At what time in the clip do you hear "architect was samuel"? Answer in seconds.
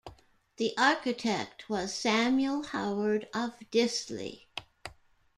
0.79-2.63